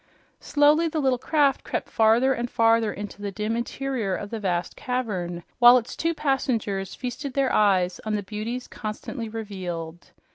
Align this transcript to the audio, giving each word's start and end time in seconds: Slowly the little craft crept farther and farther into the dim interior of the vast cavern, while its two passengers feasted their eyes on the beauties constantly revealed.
Slowly 0.39 0.87
the 0.87 0.99
little 0.99 1.19
craft 1.19 1.63
crept 1.63 1.87
farther 1.87 2.33
and 2.33 2.49
farther 2.49 2.91
into 2.91 3.21
the 3.21 3.31
dim 3.31 3.55
interior 3.55 4.15
of 4.15 4.31
the 4.31 4.39
vast 4.39 4.75
cavern, 4.75 5.43
while 5.59 5.77
its 5.77 5.95
two 5.95 6.15
passengers 6.15 6.95
feasted 6.95 7.35
their 7.35 7.53
eyes 7.53 7.99
on 8.03 8.15
the 8.15 8.23
beauties 8.23 8.67
constantly 8.67 9.29
revealed. 9.29 10.09